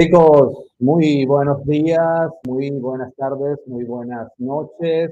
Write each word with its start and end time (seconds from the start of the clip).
Chicos, 0.00 0.72
muy 0.78 1.26
buenos 1.26 1.62
días, 1.66 2.30
muy 2.46 2.70
buenas 2.70 3.14
tardes, 3.16 3.58
muy 3.66 3.84
buenas 3.84 4.32
noches. 4.38 5.10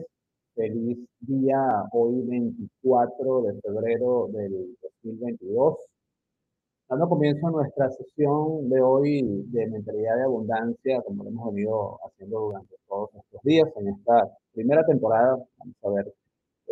Feliz 0.55 0.97
día 1.21 1.85
hoy 1.93 2.23
24 2.23 3.43
de 3.43 3.61
febrero 3.61 4.29
del 4.33 4.79
2022. 5.03 5.77
Dando 6.89 7.07
comienzo 7.07 7.49
a 7.49 7.51
nuestra 7.51 7.91
sesión 7.91 8.71
de 8.71 8.81
hoy 8.81 9.45
de 9.49 9.67
mentalidad 9.67 10.17
de 10.17 10.23
abundancia, 10.23 11.03
como 11.03 11.23
lo 11.23 11.29
hemos 11.29 11.53
venido 11.53 11.99
haciendo 12.07 12.41
durante 12.41 12.75
todos 12.89 13.11
estos 13.15 13.43
días 13.43 13.69
en 13.77 13.89
esta 13.89 14.39
primera 14.55 14.87
temporada. 14.87 15.37
Vamos 15.59 15.77
a 15.83 15.91
ver 15.91 16.15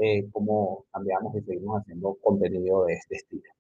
eh, 0.00 0.26
cómo 0.32 0.86
cambiamos 0.90 1.36
y 1.36 1.42
seguimos 1.42 1.82
haciendo 1.82 2.16
contenido 2.22 2.86
de 2.86 2.94
este 2.94 3.16
estilo. 3.16 3.50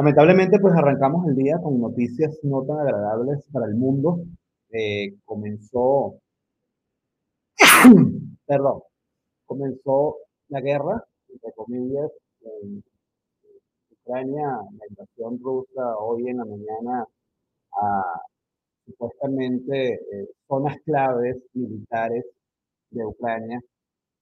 Lamentablemente, 0.00 0.58
pues 0.58 0.74
arrancamos 0.74 1.26
el 1.28 1.36
día 1.36 1.58
con 1.62 1.78
noticias 1.78 2.38
no 2.42 2.64
tan 2.64 2.78
agradables 2.78 3.46
para 3.52 3.66
el 3.66 3.74
mundo. 3.74 4.24
Eh, 4.70 5.14
comenzó, 5.26 6.14
perdón, 8.46 8.80
comenzó 9.44 10.16
la 10.48 10.62
guerra, 10.62 11.04
entre 11.28 11.52
comillas, 11.52 12.10
en 12.40 12.82
Ucrania, 13.90 14.46
la 14.78 14.86
invasión 14.88 15.38
rusa 15.42 15.98
hoy 15.98 16.28
en 16.28 16.38
la 16.38 16.46
mañana 16.46 17.04
a 17.72 18.22
supuestamente 18.86 19.96
eh, 19.96 20.28
zonas 20.48 20.78
claves 20.86 21.36
militares 21.52 22.24
de 22.88 23.04
Ucrania. 23.04 23.60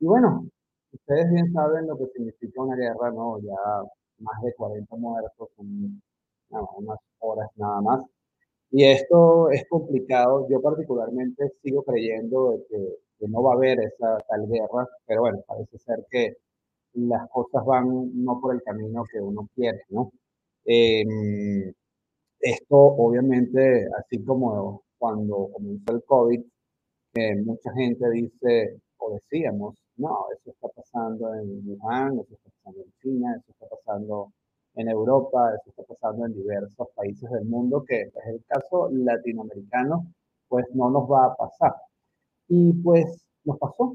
Y 0.00 0.06
bueno, 0.06 0.44
ustedes 0.92 1.30
bien 1.30 1.52
saben 1.52 1.86
lo 1.86 1.96
que 1.96 2.06
significa 2.16 2.62
una 2.62 2.74
guerra, 2.74 3.12
¿no? 3.12 3.38
Ya 3.38 3.54
más 4.20 4.42
de 4.42 4.54
40 4.54 4.96
muertos 4.96 5.48
en 5.58 6.00
unas 6.50 6.98
horas 7.20 7.48
nada 7.56 7.80
más. 7.82 8.04
Y 8.70 8.84
esto 8.84 9.50
es 9.50 9.64
complicado. 9.68 10.46
Yo 10.50 10.60
particularmente 10.60 11.52
sigo 11.62 11.82
creyendo 11.84 12.52
de 12.52 12.64
que, 12.68 13.28
no 13.28 13.42
va 13.42 13.52
a 13.52 13.56
haber 13.56 13.80
esa 13.80 14.18
tal 14.28 14.46
guerra, 14.48 14.88
pero 15.06 15.22
bueno, 15.22 15.40
parece 15.46 15.78
ser 15.78 16.06
que 16.10 16.36
las 16.94 17.28
cosas 17.30 17.64
van 17.66 18.10
no 18.24 18.40
por 18.40 18.54
el 18.54 18.62
camino 18.62 19.04
que 19.12 19.20
uno 19.20 19.48
quiere, 19.54 19.82
¿no? 19.90 20.12
Em, 20.64 21.72
esto 22.40 22.76
obviamente, 22.76 23.86
así 23.98 24.24
como 24.24 24.82
cuando 24.98 25.50
comenzó 25.52 25.92
el 25.94 26.04
COVID, 26.04 26.42
eh, 27.14 27.36
mucha 27.44 27.72
gente 27.74 28.10
dice, 28.10 28.80
o 28.98 29.14
decíamos, 29.14 29.76
no, 29.98 30.26
eso 30.32 30.50
está 30.50 30.68
pasando 30.68 31.34
en 31.34 31.62
Wuhan, 31.66 32.18
eso 32.18 32.34
está 32.34 32.50
pasando 32.56 32.82
en 32.84 32.92
China, 33.02 33.36
eso 33.36 33.52
está 33.52 33.66
pasando 33.68 34.32
en 34.74 34.88
Europa, 34.88 35.52
eso 35.54 35.70
está 35.70 35.82
pasando 35.94 36.26
en 36.26 36.34
diversos 36.34 36.88
países 36.94 37.30
del 37.30 37.44
mundo, 37.46 37.84
que 37.86 38.02
es 38.02 38.26
el 38.26 38.44
caso 38.46 38.88
latinoamericano, 38.92 40.06
pues 40.48 40.66
no 40.74 40.90
nos 40.90 41.10
va 41.10 41.26
a 41.26 41.36
pasar. 41.36 41.74
Y 42.48 42.72
pues 42.82 43.24
nos 43.44 43.58
pasó. 43.58 43.94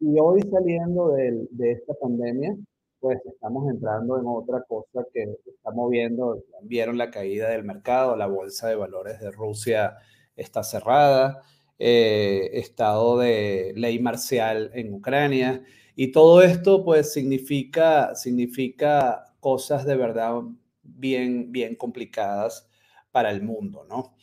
Y 0.00 0.18
hoy 0.20 0.42
saliendo 0.42 1.10
de, 1.10 1.46
de 1.50 1.72
esta 1.72 1.94
pandemia, 1.94 2.56
pues 3.00 3.20
estamos 3.26 3.70
entrando 3.70 4.18
en 4.18 4.26
otra 4.26 4.62
cosa 4.66 5.06
que 5.12 5.22
está 5.46 5.70
moviendo, 5.72 6.42
vieron 6.62 6.98
la 6.98 7.10
caída 7.10 7.50
del 7.50 7.62
mercado, 7.62 8.16
la 8.16 8.26
bolsa 8.26 8.68
de 8.68 8.76
valores 8.76 9.20
de 9.20 9.30
Rusia 9.30 9.96
está 10.36 10.62
cerrada, 10.62 11.42
eh, 11.86 12.48
estado 12.54 13.18
de 13.18 13.74
ley 13.76 13.98
marcial 13.98 14.70
en 14.72 14.94
Ucrania. 14.94 15.62
Y 15.94 16.12
todo 16.12 16.40
esto 16.40 16.82
pues 16.82 17.12
significa, 17.12 18.14
significa 18.14 19.34
cosas 19.38 19.84
de 19.84 19.94
verdad 19.94 20.40
bien, 20.82 21.52
bien 21.52 21.74
complicadas 21.76 22.70
para 23.12 23.30
el 23.30 23.42
mundo, 23.42 23.84
¿no? 23.86 24.14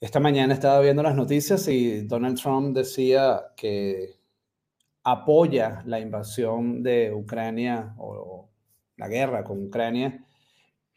Esta 0.00 0.20
mañana 0.20 0.54
estaba 0.54 0.80
viendo 0.80 1.02
las 1.02 1.16
noticias 1.16 1.66
y 1.66 2.02
Donald 2.02 2.40
Trump 2.40 2.76
decía 2.76 3.42
que 3.56 4.20
apoya 5.02 5.82
la 5.84 5.98
invasión 5.98 6.84
de 6.84 7.12
Ucrania 7.12 7.96
o 7.98 8.48
la 8.96 9.08
guerra 9.08 9.42
con 9.42 9.66
Ucrania, 9.66 10.24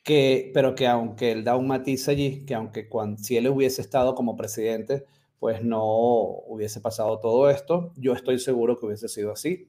que, 0.04 0.52
pero 0.54 0.76
que 0.76 0.86
aunque 0.86 1.32
él 1.32 1.44
da 1.44 1.56
un 1.56 1.66
matiz 1.66 2.08
allí, 2.08 2.46
que 2.46 2.54
aunque 2.54 2.88
si 3.18 3.38
él 3.38 3.48
hubiese 3.48 3.82
estado 3.82 4.14
como 4.14 4.36
presidente, 4.36 5.06
pues 5.42 5.64
no 5.64 5.84
hubiese 5.84 6.82
pasado 6.82 7.20
todo 7.20 7.50
esto. 7.50 7.94
Yo 7.96 8.14
estoy 8.14 8.38
seguro 8.38 8.78
que 8.80 8.86
hubiese 8.86 9.10
sido 9.10 9.32
así. 9.32 9.68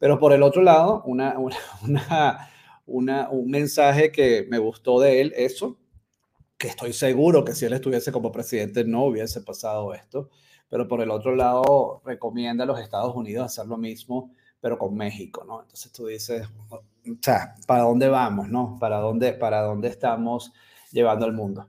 Pero 0.00 0.18
por 0.18 0.32
el 0.32 0.42
otro 0.42 0.62
lado, 0.62 1.00
una, 1.06 1.36
una, 2.86 3.30
un 3.30 3.48
mensaje 3.48 4.10
que 4.10 4.48
me 4.50 4.58
gustó 4.58 4.98
de 4.98 5.20
él, 5.20 5.32
eso, 5.36 5.78
que 6.58 6.66
estoy 6.66 6.92
seguro 6.92 7.44
que 7.44 7.54
si 7.54 7.66
él 7.66 7.72
estuviese 7.72 8.10
como 8.10 8.32
presidente 8.32 8.82
no 8.82 9.04
hubiese 9.04 9.42
pasado 9.42 9.94
esto. 9.94 10.28
Pero 10.68 10.88
por 10.88 11.00
el 11.00 11.10
otro 11.12 11.36
lado, 11.36 12.02
recomienda 12.04 12.64
a 12.64 12.66
los 12.66 12.80
Estados 12.80 13.14
Unidos 13.14 13.44
hacer 13.44 13.66
lo 13.66 13.76
mismo, 13.76 14.32
pero 14.60 14.76
con 14.76 14.96
México, 14.96 15.44
¿no? 15.46 15.62
Entonces 15.62 15.92
tú 15.92 16.06
dices, 16.06 16.48
o 16.68 16.82
sea, 17.20 17.54
¿para 17.68 17.84
dónde 17.84 18.08
vamos, 18.08 18.48
no? 18.48 18.76
¿Para 18.80 18.98
dónde, 18.98 19.34
para 19.34 19.62
dónde 19.62 19.86
estamos 19.86 20.52
llevando 20.90 21.26
al 21.26 21.32
mundo? 21.32 21.68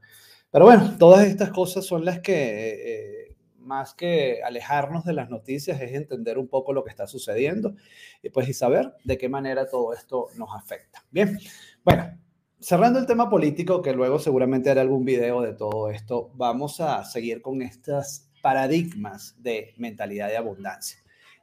Pero 0.50 0.66
bueno, 0.66 0.96
todas 0.98 1.28
estas 1.28 1.52
cosas 1.52 1.86
son 1.86 2.04
las 2.04 2.20
que... 2.20 3.20
Eh, 3.20 3.23
más 3.64 3.94
que 3.94 4.42
alejarnos 4.44 5.06
de 5.06 5.14
las 5.14 5.30
noticias, 5.30 5.82
es 5.82 5.94
entender 5.94 6.38
un 6.38 6.48
poco 6.48 6.74
lo 6.74 6.84
que 6.84 6.90
está 6.90 7.08
sucediendo 7.08 7.76
y 8.22 8.30
pues 8.30 8.48
y 8.50 8.54
saber 8.54 8.94
de 9.04 9.18
qué 9.18 9.30
manera 9.30 9.70
todo 9.70 9.94
esto 9.94 10.28
nos 10.38 10.50
afecta. 10.56 11.04
Bien, 11.12 11.38
bueno, 11.84 12.18
cerrando 12.60 13.00
el 13.00 13.06
tema 13.06 13.30
político, 13.30 13.82
que 13.82 13.94
luego 13.94 14.20
seguramente 14.20 14.70
haré 14.70 14.82
algún 14.82 15.06
video 15.06 15.42
de 15.42 15.54
todo 15.54 15.90
esto, 15.90 16.32
vamos 16.36 16.80
a 16.80 17.04
seguir 17.04 17.42
con 17.42 17.62
estas 17.62 18.30
paradigmas 18.42 19.36
de 19.42 19.74
mentalidad 19.78 20.28
de 20.28 20.38
abundancia. 20.38 21.00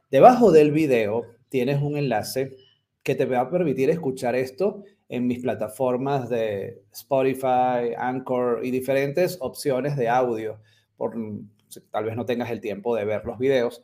Debajo 0.09 0.51
del 0.51 0.71
video 0.71 1.25
tienes 1.49 1.81
un 1.81 1.97
enlace 1.97 2.55
que 3.03 3.15
te 3.15 3.25
va 3.25 3.41
a 3.41 3.49
permitir 3.49 3.89
escuchar 3.89 4.35
esto 4.35 4.83
en 5.09 5.27
mis 5.27 5.39
plataformas 5.39 6.29
de 6.29 6.83
Spotify, 6.91 7.93
Anchor 7.97 8.61
y 8.63 8.71
diferentes 8.71 9.37
opciones 9.41 9.97
de 9.97 10.07
audio 10.07 10.59
por 10.95 11.15
tal 11.91 12.05
vez 12.05 12.15
no 12.15 12.25
tengas 12.25 12.51
el 12.51 12.61
tiempo 12.61 12.95
de 12.95 13.05
ver 13.05 13.25
los 13.25 13.37
videos. 13.37 13.81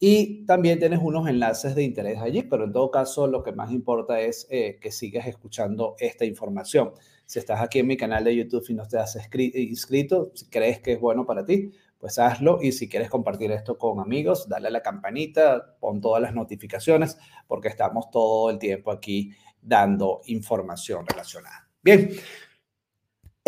Y 0.00 0.46
también 0.46 0.78
tienes 0.78 1.00
unos 1.02 1.28
enlaces 1.28 1.74
de 1.74 1.82
interés 1.82 2.20
allí, 2.20 2.42
pero 2.42 2.64
en 2.64 2.72
todo 2.72 2.90
caso 2.90 3.26
lo 3.26 3.42
que 3.42 3.50
más 3.50 3.72
importa 3.72 4.20
es 4.20 4.46
eh, 4.48 4.78
que 4.80 4.92
sigas 4.92 5.26
escuchando 5.26 5.96
esta 5.98 6.24
información. 6.24 6.92
Si 7.26 7.40
estás 7.40 7.60
aquí 7.60 7.80
en 7.80 7.88
mi 7.88 7.96
canal 7.96 8.22
de 8.24 8.36
YouTube 8.36 8.64
y 8.68 8.74
no 8.74 8.86
te 8.86 8.96
has 8.96 9.16
inscrito, 9.16 10.30
si 10.34 10.46
crees 10.46 10.80
que 10.80 10.92
es 10.92 11.00
bueno 11.00 11.26
para 11.26 11.44
ti, 11.44 11.72
pues 11.98 12.18
hazlo. 12.20 12.60
Y 12.62 12.72
si 12.72 12.88
quieres 12.88 13.10
compartir 13.10 13.50
esto 13.50 13.76
con 13.76 13.98
amigos, 13.98 14.48
dale 14.48 14.68
a 14.68 14.70
la 14.70 14.82
campanita, 14.82 15.76
pon 15.80 16.00
todas 16.00 16.22
las 16.22 16.32
notificaciones, 16.32 17.18
porque 17.48 17.68
estamos 17.68 18.10
todo 18.10 18.50
el 18.50 18.58
tiempo 18.58 18.92
aquí 18.92 19.32
dando 19.60 20.20
información 20.26 21.04
relacionada. 21.06 21.68
Bien, 21.82 22.10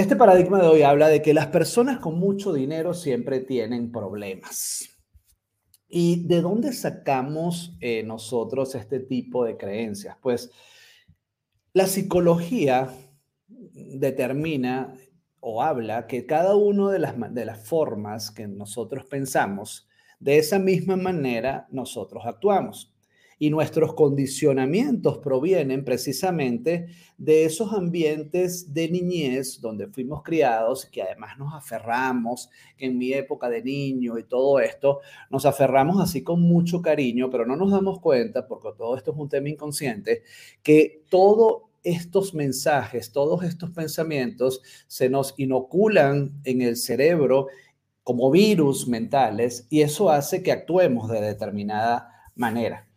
este 0.00 0.16
paradigma 0.16 0.60
de 0.60 0.66
hoy 0.66 0.82
habla 0.82 1.08
de 1.08 1.20
que 1.20 1.34
las 1.34 1.48
personas 1.48 1.98
con 1.98 2.18
mucho 2.18 2.54
dinero 2.54 2.94
siempre 2.94 3.40
tienen 3.40 3.92
problemas. 3.92 4.88
¿Y 5.88 6.26
de 6.26 6.40
dónde 6.40 6.72
sacamos 6.72 7.76
eh, 7.80 8.02
nosotros 8.02 8.74
este 8.74 9.00
tipo 9.00 9.44
de 9.44 9.58
creencias? 9.58 10.16
Pues 10.22 10.50
la 11.74 11.86
psicología 11.86 12.88
determina 13.46 14.94
o 15.40 15.62
habla 15.62 16.06
que 16.06 16.24
cada 16.24 16.56
una 16.56 16.90
de 16.90 16.98
las, 16.98 17.34
de 17.34 17.44
las 17.44 17.68
formas 17.68 18.30
que 18.30 18.48
nosotros 18.48 19.04
pensamos, 19.04 19.86
de 20.18 20.38
esa 20.38 20.58
misma 20.58 20.96
manera 20.96 21.66
nosotros 21.70 22.24
actuamos 22.24 22.89
y 23.42 23.48
nuestros 23.48 23.94
condicionamientos 23.94 25.16
provienen 25.16 25.82
precisamente 25.82 26.88
de 27.16 27.46
esos 27.46 27.72
ambientes 27.72 28.74
de 28.74 28.90
niñez 28.90 29.62
donde 29.62 29.86
fuimos 29.88 30.22
criados, 30.22 30.84
que 30.84 31.02
además 31.02 31.38
nos 31.38 31.54
aferramos, 31.54 32.50
que 32.76 32.84
en 32.84 32.98
mi 32.98 33.14
época 33.14 33.48
de 33.48 33.62
niño 33.62 34.18
y 34.18 34.24
todo 34.24 34.60
esto, 34.60 35.00
nos 35.30 35.46
aferramos 35.46 36.02
así 36.02 36.22
con 36.22 36.42
mucho 36.42 36.82
cariño, 36.82 37.30
pero 37.30 37.46
no 37.46 37.56
nos 37.56 37.70
damos 37.70 37.98
cuenta, 38.00 38.46
porque 38.46 38.68
todo 38.76 38.94
esto 38.94 39.12
es 39.12 39.16
un 39.16 39.30
tema 39.30 39.48
inconsciente, 39.48 40.22
que 40.62 41.02
todos 41.08 41.62
estos 41.82 42.34
mensajes, 42.34 43.10
todos 43.10 43.42
estos 43.42 43.70
pensamientos 43.70 44.60
se 44.86 45.08
nos 45.08 45.32
inoculan 45.38 46.42
en 46.44 46.60
el 46.60 46.76
cerebro 46.76 47.46
como 48.02 48.30
virus 48.30 48.86
mentales 48.86 49.66
y 49.70 49.80
eso 49.80 50.10
hace 50.10 50.42
que 50.42 50.52
actuemos 50.52 51.08
de 51.08 51.22
determinada 51.22 52.10
manera 52.34 52.89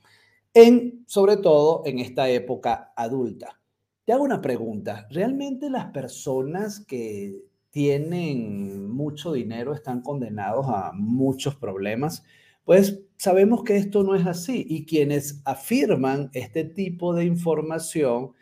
sobre 1.08 1.38
todo 1.38 1.82
en 1.86 2.00
esta 2.00 2.30
época 2.30 2.94
adulta. 2.96 3.60
Te 4.06 4.14
hago 4.14 4.24
una 4.24 4.42
pregunta. 4.42 5.08
¿Realmente 5.10 5.70
las 5.70 5.92
personas 5.92 6.80
que 6.86 7.42
tienen 7.72 8.90
mucho 8.90 9.34
dinero 9.34 9.74
están 9.74 10.02
condenados 10.02 10.66
a 10.68 10.92
muchos 10.94 11.56
problemas? 11.56 12.24
Pues 12.66 13.02
sabemos 13.18 13.64
que 13.64 13.78
esto 13.78 14.04
no 14.04 14.16
es 14.16 14.26
así 14.28 14.66
y 14.70 14.86
quienes 14.86 15.42
afirman 15.46 16.30
este 16.34 16.64
tipo 16.64 17.14
de 17.14 17.26
información 17.26 18.34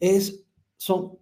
es 0.00 0.44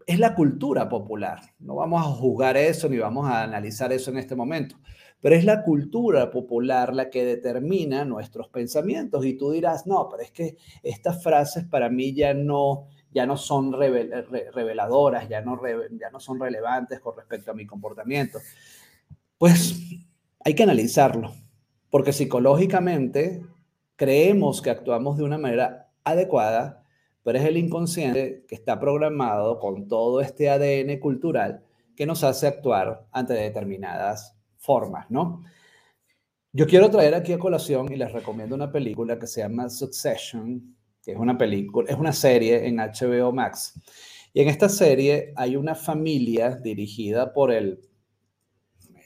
es 0.07 0.19
la 0.21 0.35
cultura 0.35 0.89
popular. 0.89 1.41
No 1.59 1.77
vamos 1.77 2.01
a 2.01 2.11
juzgar 2.11 2.57
eso 2.57 2.89
ni 2.89 2.99
vamos 2.99 3.29
a 3.29 3.43
analizar 3.43 3.93
eso 3.93 4.11
en 4.11 4.19
este 4.19 4.37
momento, 4.37 4.77
pero 5.21 5.35
es 5.35 5.45
la 5.45 5.63
cultura 5.63 6.31
popular 6.31 6.95
la 6.95 7.11
que 7.11 7.25
determina 7.25 8.05
nuestros 8.05 8.49
pensamientos. 8.49 9.25
Y 9.25 9.35
tú 9.35 9.51
dirás, 9.51 9.87
no, 9.87 10.09
pero 10.09 10.23
es 10.23 10.31
que 10.31 10.57
estas 10.83 11.23
frases 11.23 11.65
para 11.65 11.89
mí 11.89 12.15
ya 12.15 12.35
no, 12.35 12.87
ya 13.11 13.27
no 13.27 13.37
son 13.37 13.73
reveladoras, 13.73 15.29
ya 15.29 15.41
no, 15.41 15.61
ya 15.99 16.11
no 16.11 16.21
son 16.21 16.41
relevantes 16.41 17.01
con 17.01 17.17
respecto 17.17 17.51
a 17.51 17.55
mi 17.55 17.67
comportamiento. 17.67 18.39
Pues 19.37 19.81
hay 20.45 20.55
que 20.55 20.63
analizarlo, 20.63 21.33
porque 21.91 22.13
psicológicamente 22.13 23.43
creemos 23.97 24.63
que 24.63 24.71
actuamos 24.71 25.17
de 25.17 25.25
una 25.25 25.39
manera 25.39 25.91
adecuada 26.05 26.85
pero 27.29 27.41
es 27.41 27.45
el 27.45 27.59
inconsciente 27.59 28.47
que 28.49 28.55
está 28.55 28.81
programado 28.81 29.59
con 29.59 29.87
todo 29.87 30.23
este 30.23 30.49
ADN 30.49 30.99
cultural 30.99 31.63
que 31.95 32.07
nos 32.07 32.25
hace 32.25 32.47
actuar 32.47 33.07
ante 33.13 33.35
determinadas 33.35 34.38
formas, 34.59 35.11
¿no? 35.11 35.43
Yo 36.53 36.67
quiero 36.67 36.91
traer 36.91 37.15
aquí 37.15 37.33
a 37.33 37.39
colación 37.39 37.93
y 37.93 37.97
les 37.97 38.13
recomiendo 38.13 38.55
una 38.55 38.73
película 38.73 39.19
que 39.19 39.27
se 39.27 39.41
llama 39.41 39.69
Succession, 39.69 40.77
que 41.03 41.13
es 41.13 41.19
una 41.19 41.37
película, 41.37 41.91
es 41.91 41.97
una 41.97 42.13
serie 42.13 42.67
en 42.67 42.77
HBO 42.77 43.33
Max. 43.33 43.81
Y 44.33 44.41
en 44.41 44.49
esta 44.49 44.69
serie 44.69 45.33
hay 45.37 45.57
una 45.57 45.75
familia 45.75 46.57
dirigida 46.57 47.33
por 47.33 47.53
el 47.53 47.81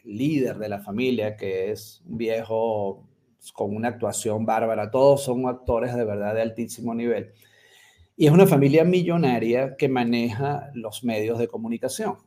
líder 0.05 0.59
de 0.59 0.69
la 0.69 0.81
familia, 0.81 1.37
que 1.37 1.71
es 1.71 2.03
un 2.07 2.17
viejo 2.17 3.09
con 3.55 3.75
una 3.75 3.89
actuación 3.89 4.47
bárbara. 4.47 4.91
Todos 4.91 5.23
son 5.25 5.47
actores 5.47 5.95
de 5.95 6.05
verdad 6.05 6.35
de 6.35 6.43
altísimo 6.43 6.95
nivel. 6.95 7.33
Y 8.17 8.27
es 8.27 8.33
una 8.33 8.47
familia 8.47 8.85
millonaria 8.85 9.77
que 9.77 9.89
maneja 9.89 10.71
los 10.75 11.03
medios 11.03 11.39
de 11.39 11.49
comunicación. 11.49 12.19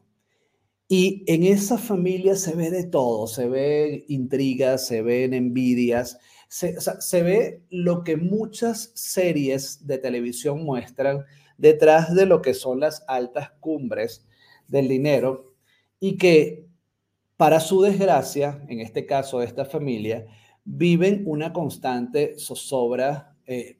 Y 0.88 1.24
en 1.28 1.44
esa 1.44 1.78
familia 1.78 2.36
se 2.36 2.56
ve 2.56 2.70
de 2.70 2.86
todo, 2.86 3.28
se 3.28 3.48
ve 3.48 4.06
intrigas, 4.08 4.86
se 4.86 5.02
ven 5.02 5.34
envidias, 5.34 6.20
se, 6.48 6.80
se 6.80 7.24
ve 7.24 7.64
lo 7.70 8.04
que 8.04 8.18
muchas 8.18 8.92
series 8.94 9.88
de 9.88 9.98
televisión 9.98 10.64
muestran 10.64 11.26
detrás 11.58 12.14
de 12.14 12.26
lo 12.26 12.42
que 12.42 12.54
son 12.54 12.82
las 12.82 13.04
altas 13.08 13.52
cumbres 13.60 14.26
del 14.68 14.88
dinero 14.88 15.56
y 16.00 16.18
que 16.18 16.68
para 17.38 17.60
su 17.60 17.82
desgracia, 17.82 18.64
en 18.70 18.80
este 18.80 19.06
caso 19.06 19.40
de 19.40 19.46
esta 19.46 19.66
familia, 19.66 20.26
viven 20.64 21.24
una 21.26 21.52
constante 21.52 22.36
zozobra 22.40 23.36
eh, 23.46 23.80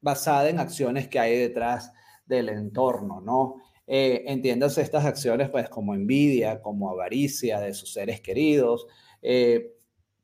basada 0.00 0.48
en 0.48 0.58
acciones 0.58 1.08
que 1.08 1.18
hay 1.18 1.36
detrás 1.38 1.92
del 2.26 2.48
entorno, 2.48 3.20
¿no? 3.20 3.56
Eh, 3.90 4.24
entiéndase 4.26 4.82
estas 4.82 5.06
acciones 5.06 5.48
pues 5.48 5.70
como 5.70 5.94
envidia, 5.94 6.60
como 6.60 6.90
avaricia 6.90 7.58
de 7.58 7.72
sus 7.72 7.92
seres 7.92 8.20
queridos, 8.20 8.86
eh, 9.22 9.72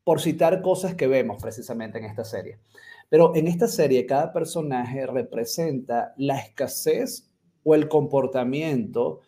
por 0.05 0.20
citar 0.20 0.61
cosas 0.61 0.94
que 0.94 1.06
vemos 1.06 1.43
precisamente 1.43 1.99
en 1.99 2.05
esta 2.05 2.25
serie. 2.25 2.58
Pero 3.08 3.34
en 3.34 3.49
esta 3.49 3.66
serie 3.66 4.05
cada 4.05 4.34
personaje 4.34 5.06
representa 5.06 6.12
la 6.19 6.38
escasez 6.38 7.31
o 7.62 7.75
el 7.75 7.88
comportamiento 7.88 9.20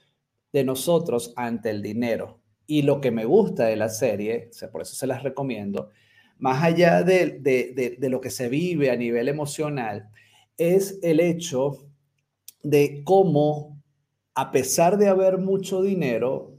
de 0.53 0.65
nosotros 0.65 1.33
ante 1.37 1.71
el 1.71 1.81
dinero. 1.81 2.41
Y 2.67 2.83
lo 2.83 3.01
que 3.01 3.11
me 3.11 3.25
gusta 3.25 3.65
de 3.65 3.77
la 3.77 3.89
serie, 3.89 4.51
por 4.71 4.83
eso 4.83 4.95
se 4.95 5.07
las 5.07 5.23
recomiendo, 5.23 5.91
más 6.39 6.63
allá 6.63 7.03
de, 7.03 7.39
de, 7.41 7.97
de 7.99 8.09
lo 8.11 8.21
que 8.21 8.29
se 8.29 8.51
vive 8.51 8.91
a 8.91 8.97
nivel 8.97 9.29
emocional, 9.29 10.11
es 10.59 10.99
el 11.03 11.21
hecho 11.21 11.79
de 12.63 13.03
cómo, 13.05 13.76
a 14.37 14.53
pesar 14.53 14.99
de 14.99 15.09
haber 15.09 15.39
mucho 15.39 15.81
dinero, 15.81 16.55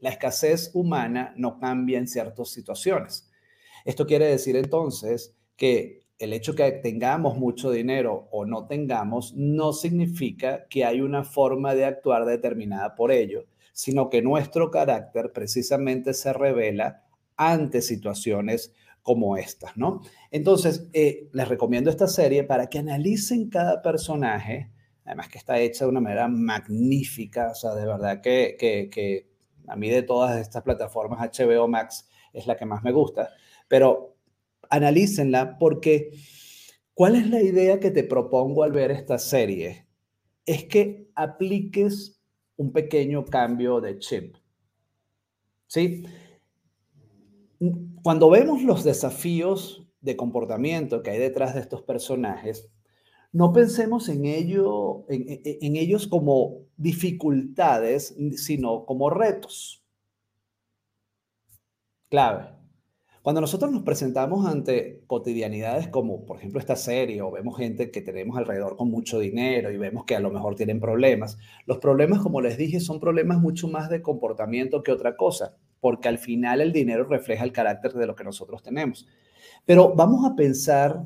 la 0.00 0.10
escasez 0.10 0.72
humana 0.74 1.32
no 1.36 1.60
cambia 1.60 1.96
en 1.96 2.08
ciertas 2.08 2.48
situaciones. 2.50 3.30
Esto 3.84 4.04
quiere 4.04 4.26
decir 4.26 4.56
entonces 4.56 5.36
que 5.56 6.00
el 6.18 6.32
hecho 6.32 6.56
que 6.56 6.70
tengamos 6.72 7.38
mucho 7.38 7.70
dinero 7.70 8.28
o 8.32 8.44
no 8.46 8.66
tengamos 8.66 9.32
no 9.36 9.72
significa 9.72 10.66
que 10.68 10.84
hay 10.84 11.00
una 11.02 11.22
forma 11.22 11.76
de 11.76 11.84
actuar 11.84 12.24
determinada 12.24 12.96
por 12.96 13.12
ello, 13.12 13.46
sino 13.72 14.10
que 14.10 14.22
nuestro 14.22 14.72
carácter 14.72 15.30
precisamente 15.32 16.14
se 16.14 16.32
revela 16.32 17.04
ante 17.36 17.80
situaciones 17.80 18.74
como 19.02 19.36
estas, 19.36 19.76
¿no? 19.76 20.02
Entonces, 20.32 20.88
eh, 20.92 21.28
les 21.32 21.48
recomiendo 21.48 21.90
esta 21.90 22.08
serie 22.08 22.42
para 22.42 22.68
que 22.68 22.80
analicen 22.80 23.48
cada 23.48 23.82
personaje, 23.82 24.72
además 25.04 25.28
que 25.28 25.38
está 25.38 25.58
hecha 25.58 25.84
de 25.84 25.90
una 25.90 26.00
manera 26.00 26.28
magnífica, 26.28 27.50
o 27.50 27.54
sea, 27.54 27.74
de 27.74 27.86
verdad 27.86 28.20
que, 28.20 28.56
que, 28.58 29.30
a 29.66 29.76
mí 29.76 29.88
de 29.88 30.02
todas 30.02 30.40
estas 30.40 30.62
plataformas 30.62 31.20
HBO 31.20 31.68
Max 31.68 32.08
es 32.32 32.46
la 32.46 32.56
que 32.56 32.66
más 32.66 32.82
me 32.82 32.92
gusta, 32.92 33.30
pero 33.68 34.16
analícenla 34.68 35.58
porque 35.58 36.12
¿cuál 36.94 37.16
es 37.16 37.28
la 37.28 37.42
idea 37.42 37.78
que 37.78 37.90
te 37.90 38.04
propongo 38.04 38.62
al 38.62 38.72
ver 38.72 38.90
esta 38.90 39.18
serie? 39.18 39.86
Es 40.46 40.64
que 40.64 41.10
apliques 41.14 42.20
un 42.56 42.72
pequeño 42.72 43.24
cambio 43.24 43.80
de 43.80 43.98
chip. 43.98 44.36
¿Sí? 45.66 46.04
cuando 48.02 48.30
vemos 48.30 48.62
los 48.62 48.84
desafíos 48.84 49.86
de 50.00 50.16
comportamiento 50.16 51.02
que 51.02 51.10
hay 51.10 51.18
detrás 51.18 51.54
de 51.54 51.60
estos 51.60 51.82
personajes, 51.82 52.70
no 53.32 53.52
pensemos 53.52 54.08
en, 54.08 54.24
ello, 54.24 55.04
ellos 55.08 56.06
como 56.06 56.66
dificultades, 56.76 58.16
sino 58.36 58.84
como 58.84 59.10
retos. 59.10 59.84
Clave. 62.08 62.48
Cuando 63.22 63.42
nosotros 63.42 63.70
nos 63.70 63.82
presentamos 63.82 64.46
ante 64.46 65.04
cotidianidades 65.06 65.88
como, 65.88 66.24
por 66.24 66.38
ejemplo, 66.38 66.58
esta 66.58 66.74
serie, 66.74 67.20
o 67.20 67.30
vemos 67.30 67.56
gente 67.56 67.90
que 67.90 68.00
tenemos 68.00 68.38
alrededor 68.38 68.76
con 68.76 68.90
mucho 68.90 69.18
dinero 69.18 69.70
y 69.70 69.76
vemos 69.76 70.04
que 70.04 70.16
a 70.16 70.20
lo 70.20 70.30
mejor 70.30 70.56
tienen 70.56 70.80
problemas, 70.80 71.36
los 71.66 71.78
problemas, 71.78 72.20
como 72.20 72.40
les 72.40 72.56
dije, 72.56 72.80
son 72.80 72.98
problemas 72.98 73.38
mucho 73.38 73.68
más 73.68 73.90
de 73.90 74.00
comportamiento 74.00 74.82
que 74.82 74.92
otra 74.92 75.16
cosa 75.16 75.54
porque 75.80 76.08
al 76.08 76.18
final 76.18 76.60
el 76.60 76.72
dinero 76.72 77.04
refleja 77.04 77.44
el 77.44 77.52
carácter 77.52 77.92
de 77.92 78.06
lo 78.06 78.14
que 78.14 78.24
nosotros 78.24 78.62
tenemos. 78.62 79.08
Pero 79.64 79.94
vamos 79.94 80.24
a 80.30 80.36
pensar, 80.36 81.02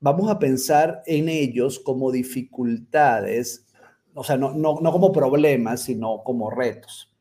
vamos 0.00 0.30
a 0.30 0.38
pensar 0.38 1.02
en 1.06 1.28
ellos 1.28 1.78
como 1.78 2.10
dificultades, 2.10 3.66
o 4.14 4.24
sea, 4.24 4.36
no, 4.36 4.54
no, 4.54 4.80
no 4.80 4.92
como 4.92 5.12
problemas, 5.12 5.82
sino 5.82 6.22
como 6.24 6.50
retos. 6.50 7.14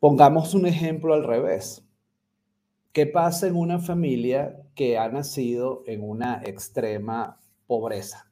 Pongamos 0.00 0.54
un 0.54 0.66
ejemplo 0.66 1.14
al 1.14 1.24
revés. 1.24 1.84
¿Qué 2.92 3.06
pasa 3.06 3.46
en 3.46 3.56
una 3.56 3.78
familia 3.78 4.60
que 4.74 4.98
ha 4.98 5.08
nacido 5.08 5.82
en 5.86 6.02
una 6.02 6.42
extrema 6.44 7.40
pobreza 7.66 8.30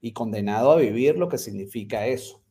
y 0.00 0.12
condenado 0.12 0.72
a 0.72 0.76
vivir 0.76 1.16
lo 1.16 1.28
que 1.28 1.38
significa 1.38 2.06
eso? 2.06 2.44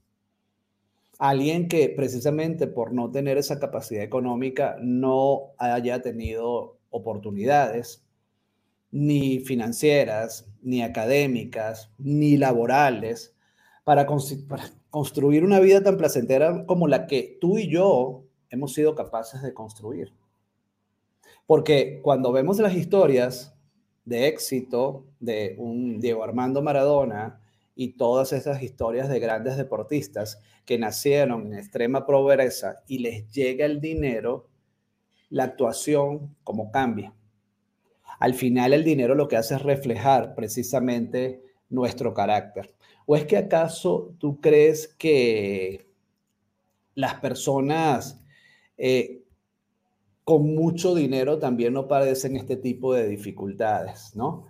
alguien 1.24 1.70
que 1.70 1.88
precisamente 1.88 2.68
por 2.68 2.94
no 2.94 3.10
tener 3.10 3.38
esa 3.38 3.60
capacidad 3.60 4.04
económica 4.04 4.76
no 4.82 5.54
haya 5.58 6.02
tenido 6.02 6.80
oportunidades, 6.90 8.03
ni 8.94 9.40
financieras, 9.40 10.48
ni 10.62 10.84
académicas, 10.84 11.90
ni 11.98 12.38
laborales, 12.38 13.36
para, 13.84 14.06
construir 14.92 15.44
una 15.44 15.60
vida 15.60 15.82
tan 15.82 15.98
placentera 15.98 16.66
como 16.68 16.88
la 16.88 17.08
que 17.08 17.40
tú 17.42 17.58
y 17.58 17.68
yo 17.68 18.24
hemos 18.52 18.74
sido 18.74 18.94
capaces 18.94 19.42
de 19.42 19.52
construir. 19.52 20.14
Porque 21.48 22.02
cuando 22.04 22.32
vemos 22.32 22.60
las 22.60 22.76
historias 22.76 23.58
de 24.06 24.28
éxito 24.28 25.08
de 25.20 25.56
un 25.58 26.00
Diego 26.00 26.24
Armando 26.24 26.62
Maradona, 26.62 27.42
y 27.76 27.94
todas 27.94 28.34
esas 28.34 28.62
historias 28.62 29.10
de 29.10 29.20
grandes 29.20 29.58
deportistas 29.58 30.40
que 30.64 30.78
nacieron 30.78 31.48
en 31.48 31.56
extrema 31.56 32.06
pobreza 32.06 32.84
y 32.88 33.00
les 33.00 33.28
llega 33.32 33.66
el 33.66 33.82
dinero, 33.82 34.48
la 35.30 35.46
actuación 35.46 36.36
como 36.44 36.72
cambia. 36.72 37.16
Al 38.24 38.36
final 38.36 38.72
el 38.72 38.86
dinero 38.86 39.16
lo 39.16 39.28
que 39.28 39.36
hace 39.36 39.56
es 39.56 39.64
reflejar 39.64 40.34
precisamente 40.34 41.44
nuestro 41.70 42.14
carácter. 42.14 42.74
¿O 43.06 43.18
es 43.18 43.26
que 43.26 43.36
acaso 43.36 44.16
tú 44.18 44.40
crees 44.40 44.88
que 44.98 45.90
las 46.96 47.16
personas 47.16 48.24
eh, 48.78 49.26
con 50.24 50.56
mucho 50.56 50.96
dinero 50.96 51.38
también 51.38 51.74
no 51.74 51.90
padecen 51.90 52.38
este 52.38 52.56
tipo 52.56 52.94
de 52.94 53.10
dificultades, 53.10 54.16
¿no? 54.16 54.48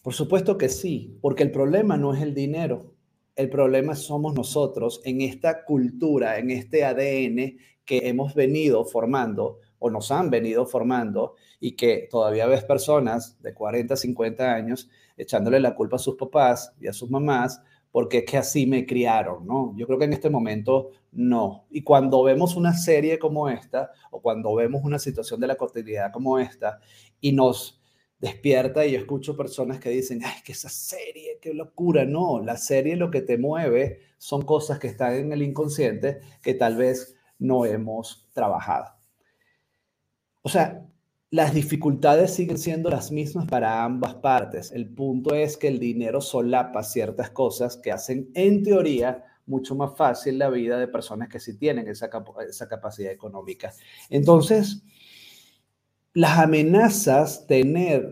Por 0.00 0.14
supuesto 0.14 0.56
que 0.56 0.70
sí, 0.70 1.18
porque 1.20 1.42
el 1.42 1.50
problema 1.50 1.98
no 1.98 2.14
es 2.14 2.22
el 2.22 2.32
dinero, 2.32 2.94
el 3.36 3.50
problema 3.50 3.96
somos 3.96 4.32
nosotros 4.32 5.02
en 5.04 5.20
esta 5.20 5.66
cultura, 5.66 6.38
en 6.38 6.50
este 6.50 6.86
ADN 6.86 7.58
que 7.84 8.08
hemos 8.08 8.34
venido 8.34 8.86
formando 8.86 9.58
o 9.84 9.90
nos 9.90 10.10
han 10.10 10.30
venido 10.30 10.64
formando 10.64 11.34
y 11.60 11.72
que 11.72 12.08
todavía 12.10 12.46
ves 12.46 12.64
personas 12.64 13.38
de 13.42 13.52
40, 13.52 13.94
50 13.94 14.54
años 14.54 14.88
echándole 15.14 15.60
la 15.60 15.74
culpa 15.74 15.96
a 15.96 15.98
sus 15.98 16.14
papás 16.14 16.72
y 16.80 16.86
a 16.86 16.94
sus 16.94 17.10
mamás 17.10 17.60
porque 17.92 18.18
es 18.18 18.24
que 18.24 18.38
así 18.38 18.64
me 18.66 18.86
criaron, 18.86 19.46
¿no? 19.46 19.74
Yo 19.76 19.86
creo 19.86 19.98
que 19.98 20.06
en 20.06 20.14
este 20.14 20.30
momento 20.30 20.92
no. 21.12 21.66
Y 21.70 21.82
cuando 21.82 22.22
vemos 22.22 22.56
una 22.56 22.72
serie 22.72 23.18
como 23.18 23.50
esta, 23.50 23.90
o 24.10 24.22
cuando 24.22 24.54
vemos 24.54 24.82
una 24.84 24.98
situación 24.98 25.38
de 25.38 25.48
la 25.48 25.56
cotidianidad 25.56 26.12
como 26.12 26.38
esta, 26.38 26.80
y 27.20 27.32
nos 27.32 27.82
despierta 28.18 28.86
y 28.86 28.92
yo 28.92 28.98
escucho 28.98 29.36
personas 29.36 29.80
que 29.80 29.90
dicen, 29.90 30.22
ay, 30.24 30.40
que 30.42 30.52
esa 30.52 30.70
serie, 30.70 31.38
qué 31.42 31.52
locura. 31.52 32.06
No, 32.06 32.40
la 32.42 32.56
serie 32.56 32.96
lo 32.96 33.10
que 33.10 33.20
te 33.20 33.36
mueve 33.36 34.00
son 34.16 34.42
cosas 34.42 34.78
que 34.78 34.88
están 34.88 35.12
en 35.12 35.32
el 35.32 35.42
inconsciente 35.42 36.20
que 36.42 36.54
tal 36.54 36.76
vez 36.76 37.14
no 37.38 37.66
hemos 37.66 38.26
trabajado. 38.32 39.03
O 40.46 40.50
sea, 40.50 40.86
las 41.30 41.54
dificultades 41.54 42.34
siguen 42.34 42.58
siendo 42.58 42.90
las 42.90 43.10
mismas 43.10 43.46
para 43.46 43.82
ambas 43.82 44.14
partes. 44.16 44.70
El 44.72 44.90
punto 44.90 45.34
es 45.34 45.56
que 45.56 45.68
el 45.68 45.78
dinero 45.78 46.20
solapa 46.20 46.82
ciertas 46.82 47.30
cosas 47.30 47.78
que 47.78 47.90
hacen, 47.90 48.30
en 48.34 48.62
teoría, 48.62 49.24
mucho 49.46 49.74
más 49.74 49.96
fácil 49.96 50.38
la 50.38 50.50
vida 50.50 50.78
de 50.78 50.86
personas 50.86 51.30
que 51.30 51.40
sí 51.40 51.56
tienen 51.56 51.88
esa, 51.88 52.10
esa 52.46 52.68
capacidad 52.68 53.10
económica. 53.10 53.72
Entonces, 54.10 54.82
las 56.12 56.38
amenazas 56.38 57.46
de, 57.46 57.64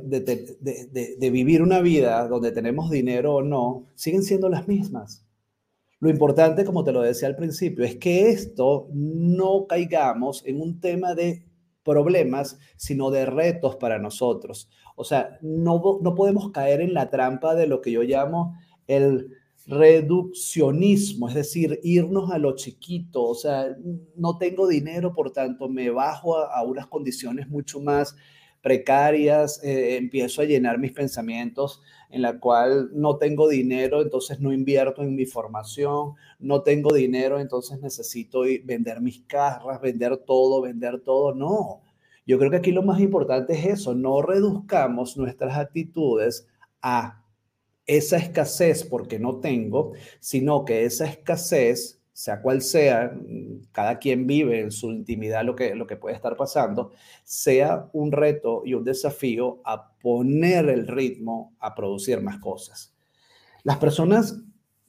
de, 0.03 1.17
de, 1.19 1.31
vivir 1.31 1.61
una 1.61 1.83
vida 1.83 2.27
donde 2.29 2.51
tenemos 2.51 2.91
dinero 2.91 3.35
o 3.35 3.43
no 3.43 3.89
siguen 3.95 4.23
siendo 4.23 4.49
las 4.49 4.67
mismas. 4.67 5.23
Lo 6.01 6.09
importante, 6.09 6.65
como 6.65 6.83
te 6.83 6.93
lo 6.93 7.03
decía 7.03 7.29
al 7.29 7.37
principio, 7.37 7.85
es 7.85 7.97
que 7.97 8.31
esto 8.31 8.89
no 8.95 9.67
caigamos 9.69 10.43
en 10.47 10.63
un 10.63 10.81
tema 10.81 11.15
de 11.15 11.52
problemas, 11.85 12.59
sino 12.77 13.11
de 13.11 13.27
retos 13.27 13.77
para 13.77 13.99
nosotros. 13.99 14.71
O 14.97 15.05
sea, 15.05 15.39
no, 15.43 15.99
no 16.03 16.15
podemos 16.15 16.51
caer 16.51 16.81
en 16.81 16.95
la 16.95 17.11
trampa 17.11 17.55
de 17.55 17.67
lo 17.67 17.81
que 17.81 17.93
yo 17.93 18.03
llamo 18.03 18.55
el 18.87 19.31
reduccionismo, 19.67 21.29
es 21.29 21.35
decir, 21.35 21.79
irnos 21.83 22.31
a 22.31 22.39
lo 22.39 22.57
chiquito, 22.57 23.23
o 23.23 23.35
sea, 23.35 23.77
no 24.17 24.39
tengo 24.39 24.67
dinero, 24.67 25.15
por 25.15 25.31
tanto 25.31 25.69
me 25.69 25.91
bajo 25.91 26.37
a, 26.37 26.63
unas 26.65 26.89
condiciones 26.89 27.49
mucho 27.49 27.81
más 27.81 28.17
precarias, 28.63 29.63
eh, 29.65 29.97
empiezo 29.97 30.41
a 30.41 30.45
llenar 30.45 30.79
mis 30.79 30.93
pensamientos 30.93 31.83
en 32.11 32.23
la 32.23 32.39
cual 32.39 32.91
no 32.93 33.17
tengo 33.17 33.49
dinero, 33.49 34.03
entonces 34.03 34.39
no 34.39 34.53
invierto 34.53 35.03
en 35.03 35.17
mi 35.17 35.27
formación, 35.27 36.15
no 36.39 36.63
tengo 36.63 36.93
dinero, 36.93 37.41
entonces 37.41 37.81
necesito 37.81 38.43
vender 38.65 39.01
mis 39.01 39.21
carras, 39.23 39.81
vender 39.81 40.19
todo, 40.19 40.61
vender 40.61 41.01
todo, 41.01 41.35
no. 41.35 41.81
Yo 42.27 42.39
creo 42.39 42.51
que 42.51 42.59
aquí 42.59 42.71
lo 42.71 42.83
más 42.83 43.01
importante 43.01 43.55
es 43.55 43.67
eso, 43.67 43.95
no 43.95 44.23
reduzcamos 44.23 45.17
nuestras 45.17 45.57
actitudes 45.57 46.47
a 46.83 47.25
esa 47.87 48.17
escasez 48.19 48.85
porque 48.85 49.19
no 49.19 49.41
tengo, 49.41 49.93
sino 50.21 50.65
que 50.65 50.85
esa 50.85 51.07
escasez, 51.07 52.02
sea 52.13 52.43
cual 52.43 52.61
sea, 52.63 53.13
cada 53.73 53.99
quien 53.99 54.27
vive 54.27 54.61
en 54.61 54.71
su 54.71 54.91
intimidad 54.91 55.45
lo 55.45 55.57
que, 55.57 55.75
lo 55.75 55.87
que 55.87 55.97
puede 55.97 56.15
estar 56.15 56.37
pasando, 56.37 56.93
sea 57.25 57.89
un 57.93 58.13
reto 58.13 58.63
y 58.65 58.75
un 58.75 58.85
desafío 58.85 59.61
a 59.65 59.93
poner 59.99 60.69
el 60.69 60.87
ritmo 60.87 61.55
a 61.59 61.75
producir 61.75 62.21
más 62.21 62.39
cosas. 62.39 62.95
Las 63.65 63.79
personas 63.79 64.43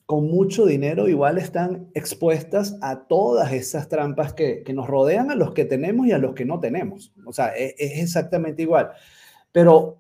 con 0.06 0.28
mucho 0.28 0.66
dinero 0.66 1.08
igual 1.08 1.38
están 1.38 1.90
expuestas 1.94 2.78
a 2.82 3.08
todas 3.08 3.54
esas 3.54 3.88
trampas 3.88 4.34
que, 4.34 4.64
que 4.64 4.74
nos 4.74 4.88
rodean 4.88 5.32
a 5.32 5.36
los 5.36 5.54
que 5.54 5.66
tenemos 5.66 6.08
y 6.08 6.12
a 6.12 6.18
los 6.18 6.34
que 6.34 6.46
no 6.46 6.60
tenemos. 6.60 7.14
O 7.26 7.32
sea, 7.32 7.56
es, 7.56 7.74
es 7.78 8.04
exactamente 8.04 8.64
igual. 8.64 8.92
Pero 9.52 10.00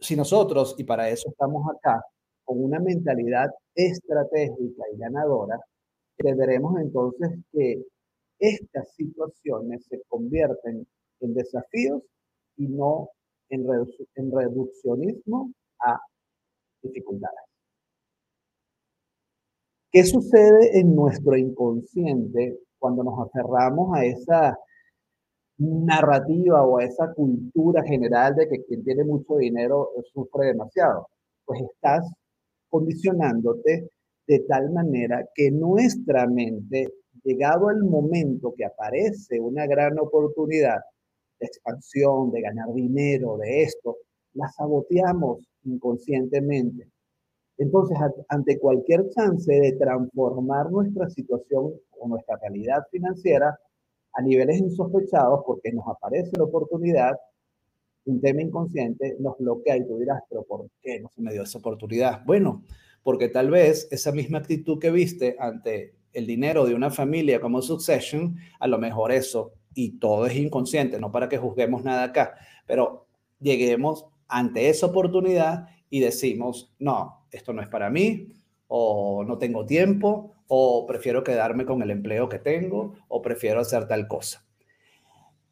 si 0.00 0.16
nosotros, 0.16 0.74
y 0.78 0.84
para 0.84 1.08
eso 1.08 1.28
estamos 1.28 1.64
acá, 1.76 2.02
con 2.44 2.62
una 2.62 2.80
mentalidad 2.80 3.50
estratégica 3.74 4.82
y 4.92 4.98
ganadora, 4.98 5.58
tendremos 6.16 6.78
entonces 6.80 7.30
que 7.52 7.84
estas 8.38 8.94
situaciones 8.94 9.84
se 9.88 10.02
convierten 10.08 10.86
en 11.20 11.34
desafíos 11.34 12.02
y 12.56 12.68
no 12.68 13.10
en, 13.48 13.66
en 14.14 14.32
reduccionismo 14.32 15.52
a 15.80 15.98
dificultades. 16.82 17.46
¿Qué 19.90 20.04
sucede 20.04 20.78
en 20.78 20.94
nuestro 20.94 21.36
inconsciente 21.36 22.58
cuando 22.78 23.02
nos 23.02 23.18
aferramos 23.18 23.96
a 23.96 24.04
esa 24.04 24.58
narrativa 25.58 26.62
o 26.64 26.78
a 26.78 26.84
esa 26.84 27.14
cultura 27.14 27.82
general 27.82 28.34
de 28.34 28.48
que 28.48 28.64
quien 28.64 28.84
tiene 28.84 29.04
mucho 29.04 29.36
dinero 29.36 29.90
sufre 30.12 30.48
demasiado? 30.48 31.08
Pues 31.46 31.62
estás 31.62 32.12
condicionándote 32.68 33.88
de 34.26 34.40
tal 34.40 34.70
manera 34.70 35.28
que 35.34 35.50
nuestra 35.50 36.26
mente, 36.26 36.88
llegado 37.22 37.70
el 37.70 37.84
momento 37.84 38.54
que 38.56 38.64
aparece 38.64 39.40
una 39.40 39.66
gran 39.66 39.98
oportunidad 39.98 40.80
de 41.40 41.46
expansión, 41.46 42.30
de 42.30 42.40
ganar 42.40 42.72
dinero, 42.72 43.36
de 43.36 43.62
esto, 43.62 43.96
la 44.34 44.48
saboteamos 44.48 45.46
inconscientemente. 45.64 46.88
Entonces, 47.58 47.96
ante 48.28 48.58
cualquier 48.58 49.08
chance 49.10 49.50
de 49.50 49.72
transformar 49.72 50.70
nuestra 50.70 51.08
situación 51.08 51.72
o 51.98 52.08
nuestra 52.08 52.36
realidad 52.36 52.82
financiera 52.90 53.58
a 54.12 54.22
niveles 54.22 54.58
insospechados, 54.60 55.42
porque 55.46 55.72
nos 55.72 55.86
aparece 55.88 56.32
la 56.36 56.44
oportunidad, 56.44 57.16
un 58.04 58.20
tema 58.20 58.42
inconsciente 58.42 59.16
nos 59.18 59.36
bloquea 59.38 59.76
y 59.78 59.86
tú 59.86 59.98
dirás, 59.98 60.22
pero 60.28 60.44
¿por 60.44 60.68
qué 60.80 61.00
no 61.00 61.08
se 61.08 61.20
me 61.20 61.32
dio 61.32 61.42
esa 61.42 61.58
oportunidad? 61.58 62.24
Bueno, 62.24 62.62
porque 63.06 63.28
tal 63.28 63.50
vez 63.50 63.86
esa 63.92 64.10
misma 64.10 64.38
actitud 64.38 64.80
que 64.80 64.90
viste 64.90 65.36
ante 65.38 65.94
el 66.12 66.26
dinero 66.26 66.66
de 66.66 66.74
una 66.74 66.90
familia 66.90 67.40
como 67.40 67.62
Succession, 67.62 68.36
a 68.58 68.66
lo 68.66 68.78
mejor 68.78 69.12
eso, 69.12 69.52
y 69.74 70.00
todo 70.00 70.26
es 70.26 70.34
inconsciente, 70.34 70.98
no 70.98 71.12
para 71.12 71.28
que 71.28 71.38
juzguemos 71.38 71.84
nada 71.84 72.02
acá, 72.02 72.34
pero 72.66 73.06
lleguemos 73.38 74.06
ante 74.26 74.70
esa 74.70 74.86
oportunidad 74.86 75.68
y 75.88 76.00
decimos, 76.00 76.74
no, 76.80 77.24
esto 77.30 77.52
no 77.52 77.62
es 77.62 77.68
para 77.68 77.90
mí, 77.90 78.26
o 78.66 79.22
no 79.22 79.38
tengo 79.38 79.64
tiempo, 79.64 80.32
o 80.48 80.84
prefiero 80.84 81.22
quedarme 81.22 81.64
con 81.64 81.82
el 81.82 81.92
empleo 81.92 82.28
que 82.28 82.40
tengo, 82.40 82.96
o 83.06 83.22
prefiero 83.22 83.60
hacer 83.60 83.86
tal 83.86 84.08
cosa. 84.08 84.44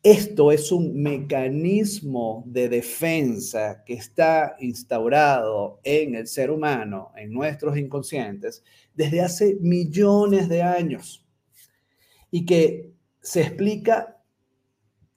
Esto 0.04 0.52
es 0.52 0.70
un 0.70 1.02
mecanismo 1.02 2.44
de 2.46 2.68
defensa 2.68 3.82
que 3.86 3.94
está 3.94 4.54
instaurado 4.60 5.80
en 5.82 6.14
el 6.14 6.26
ser 6.26 6.50
humano, 6.50 7.10
en 7.16 7.32
nuestros 7.32 7.78
inconscientes, 7.78 8.62
desde 8.92 9.22
hace 9.22 9.56
millones 9.62 10.50
de 10.50 10.60
años 10.60 11.26
y 12.30 12.44
que 12.44 12.92
se 13.22 13.40
explica 13.40 14.22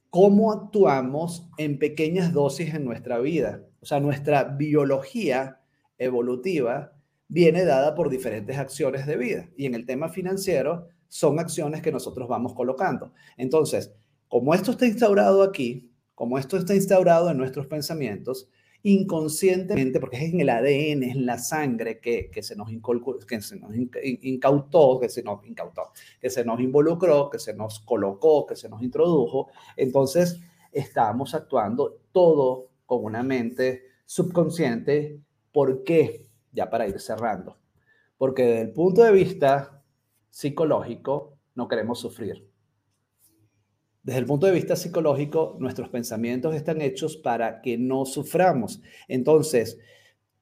cómo 0.08 0.52
actuamos 0.52 1.50
en 1.58 1.78
pequeñas 1.78 2.32
dosis 2.32 2.72
en 2.72 2.86
nuestra 2.86 3.18
vida. 3.18 3.66
O 3.80 3.84
sea, 3.84 4.00
nuestra 4.00 4.44
biología 4.44 5.60
evolutiva 5.98 6.94
viene 7.28 7.66
dada 7.66 7.94
por 7.94 8.08
diferentes 8.08 8.56
acciones 8.56 9.06
de 9.06 9.18
vida 9.18 9.50
y 9.54 9.66
en 9.66 9.74
el 9.74 9.84
tema 9.84 10.08
financiero 10.08 10.88
son 11.08 11.38
acciones 11.38 11.82
que 11.82 11.92
nosotros 11.92 12.26
vamos 12.26 12.54
colocando. 12.54 13.12
Entonces, 13.36 13.92
como 14.28 14.54
esto 14.54 14.72
está 14.72 14.86
instaurado 14.86 15.42
aquí, 15.42 15.90
como 16.14 16.38
esto 16.38 16.56
está 16.56 16.74
instaurado 16.74 17.30
en 17.30 17.38
nuestros 17.38 17.66
pensamientos, 17.66 18.48
inconscientemente, 18.82 19.98
porque 19.98 20.16
es 20.16 20.32
en 20.32 20.40
el 20.40 20.50
ADN, 20.50 21.02
es 21.02 21.16
en 21.16 21.26
la 21.26 21.38
sangre 21.38 22.00
que, 22.00 22.30
se 22.42 22.54
nos 22.56 22.68
que 22.68 23.40
se 23.40 23.56
nos 23.56 23.74
incautó, 24.22 25.00
que 25.00 25.08
se 25.08 25.22
nos 25.22 25.44
incautó, 25.46 25.92
que 26.20 26.30
se 26.30 26.44
nos 26.44 26.60
involucró, 26.60 27.28
que 27.30 27.38
se 27.38 27.54
nos 27.54 27.80
colocó, 27.80 28.46
que 28.46 28.56
se 28.56 28.68
nos 28.68 28.82
introdujo, 28.82 29.48
entonces 29.76 30.40
estamos 30.72 31.34
actuando 31.34 32.00
todo 32.12 32.68
con 32.86 33.04
una 33.04 33.22
mente 33.22 33.84
subconsciente. 34.04 35.20
¿Por 35.52 35.82
qué? 35.84 36.26
Ya 36.52 36.70
para 36.70 36.86
ir 36.86 37.00
cerrando. 37.00 37.58
Porque 38.16 38.44
desde 38.44 38.62
el 38.62 38.72
punto 38.72 39.02
de 39.02 39.12
vista 39.12 39.82
psicológico, 40.30 41.36
no 41.54 41.68
queremos 41.68 42.00
sufrir. 42.00 42.47
Desde 44.08 44.20
el 44.20 44.24
punto 44.24 44.46
de 44.46 44.52
vista 44.52 44.74
psicológico, 44.74 45.58
nuestros 45.60 45.90
pensamientos 45.90 46.54
están 46.54 46.80
hechos 46.80 47.18
para 47.18 47.60
que 47.60 47.76
no 47.76 48.06
suframos. 48.06 48.80
Entonces, 49.06 49.78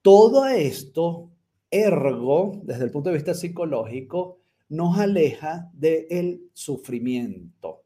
todo 0.03 0.47
esto, 0.47 1.33
ergo, 1.69 2.61
desde 2.63 2.85
el 2.85 2.93
punto 2.93 3.11
de 3.11 3.17
vista 3.17 3.35
psicológico, 3.35 4.39
nos 4.69 4.97
aleja 5.01 5.69
del 5.73 6.49
sufrimiento 6.53 7.83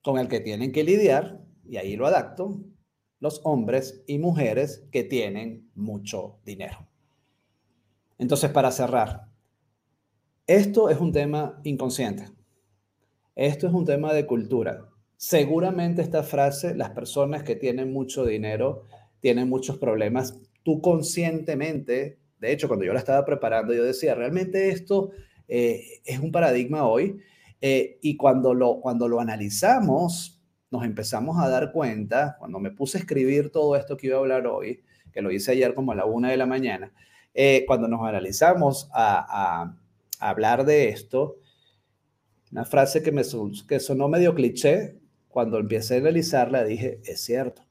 con 0.00 0.16
el 0.16 0.28
que 0.28 0.40
tienen 0.40 0.72
que 0.72 0.82
lidiar, 0.82 1.44
y 1.68 1.76
ahí 1.76 1.94
lo 1.94 2.06
adapto, 2.06 2.58
los 3.20 3.42
hombres 3.44 4.02
y 4.06 4.16
mujeres 4.16 4.88
que 4.90 5.04
tienen 5.04 5.68
mucho 5.74 6.38
dinero. 6.42 6.88
Entonces, 8.16 8.50
para 8.50 8.70
cerrar, 8.70 9.28
esto 10.46 10.88
es 10.88 10.98
un 10.98 11.12
tema 11.12 11.60
inconsciente. 11.64 12.30
Esto 13.34 13.66
es 13.66 13.72
un 13.72 13.86
tema 13.86 14.12
de 14.12 14.26
cultura. 14.26 14.88
Seguramente 15.16 16.02
esta 16.02 16.22
frase, 16.22 16.74
las 16.74 16.90
personas 16.90 17.42
que 17.42 17.56
tienen 17.56 17.92
mucho 17.92 18.26
dinero 18.26 18.84
tienen 19.20 19.48
muchos 19.48 19.78
problemas. 19.78 20.38
Tú 20.62 20.80
conscientemente 20.80 22.18
De 22.38 22.52
hecho, 22.52 22.66
cuando 22.66 22.84
yo 22.84 22.92
la 22.92 22.98
estaba 22.98 23.24
preparando, 23.24 23.72
yo 23.72 23.84
decía, 23.84 24.16
realmente 24.16 24.70
esto 24.70 25.12
eh, 25.46 26.00
es 26.04 26.18
un 26.18 26.32
paradigma 26.32 26.86
hoy. 26.86 27.18
Eh, 27.60 27.98
y 28.02 28.16
cuando 28.16 28.52
lo, 28.52 28.80
cuando 28.80 29.06
lo 29.06 29.20
analizamos, 29.20 30.42
nos 30.72 30.84
empezamos 30.84 31.38
a 31.38 31.48
dar 31.48 31.70
cuenta, 31.70 32.36
cuando 32.40 32.58
me 32.58 32.72
puse 32.72 32.98
a 32.98 33.00
escribir 33.00 33.50
todo 33.50 33.76
esto 33.76 33.96
que 33.96 34.08
iba 34.08 34.16
a 34.16 34.20
hablar 34.20 34.48
hoy, 34.48 34.82
que 35.12 35.22
lo 35.22 35.30
hice 35.30 35.52
ayer 35.52 35.74
como 35.74 35.92
a 35.92 35.94
la 35.94 36.04
una 36.04 36.30
de 36.30 36.36
la 36.36 36.46
mañana, 36.46 36.92
eh, 37.32 37.64
cuando 37.66 37.86
nos 37.86 38.00
analizamos 38.06 38.90
a, 38.92 39.68
a, 40.18 40.28
hablar 40.28 40.64
de 40.64 40.88
esto, 40.88 41.36
una 42.52 42.66
frase 42.66 43.02
que 43.02 43.10
me 43.10 43.22
que 43.66 43.80
sonó 43.80 44.08
medio 44.08 44.34
cliché, 44.34 45.00
cuando 45.28 45.58
empecé 45.58 45.96
a 45.96 45.98
analizarla 45.98 46.62
dije, 46.64 47.00
es 47.04 47.24
cierto. 47.24 47.62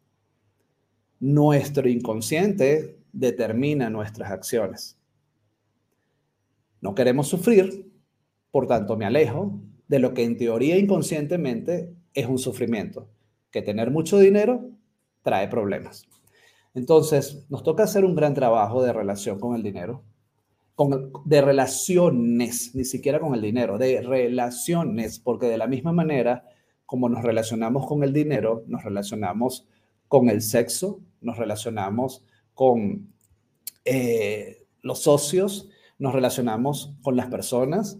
Nuestro 1.20 1.88
inconsciente 1.88 2.98
determina 3.14 3.92
nuestras 3.92 4.32
acciones. 4.32 4.98
No 6.82 6.96
queremos 6.96 7.28
sufrir, 7.28 7.92
por 8.50 8.66
tanto 8.66 8.98
me 8.98 9.06
alejo 9.06 9.62
de 9.88 10.00
lo 10.00 10.16
que 10.16 10.24
en 10.24 10.36
teoría 10.38 10.78
inconscientemente 10.78 11.94
es 12.16 12.26
un 12.26 12.40
sufrimiento, 12.40 13.08
que 13.52 13.62
tener 13.62 13.92
mucho 13.92 14.18
dinero 14.18 14.72
trae 15.22 15.48
problemas. 15.48 16.08
Entonces, 16.74 17.46
nos 17.50 17.62
toca 17.62 17.84
hacer 17.84 18.04
un 18.04 18.16
gran 18.16 18.34
trabajo 18.34 18.82
de 18.82 18.94
relación 18.94 19.40
con 19.40 19.56
el 19.56 19.62
dinero, 19.62 20.04
con, 20.76 21.12
de 21.26 21.42
relaciones, 21.42 22.76
ni 22.76 22.86
siquiera 22.86 23.20
con 23.20 23.34
el 23.34 23.42
dinero, 23.42 23.78
de 23.78 24.02
relaciones, 24.02 25.20
porque 25.20 25.48
de 25.48 25.58
la 25.58 25.68
misma 25.68 25.92
manera 25.92 26.46
como 26.92 27.08
nos 27.08 27.24
relacionamos 27.24 27.88
con 27.88 28.04
el 28.04 28.12
dinero, 28.12 28.66
nos 28.68 28.84
relacionamos 28.84 29.66
con 30.10 30.28
el 30.28 30.42
sexo, 30.42 31.00
nos 31.22 31.38
relacionamos 31.38 32.26
con 32.54 33.14
eh, 33.86 34.66
los 34.82 35.02
socios, 35.02 35.70
nos 36.00 36.14
relacionamos 36.14 36.94
con 37.02 37.16
las 37.16 37.28
personas, 37.28 37.98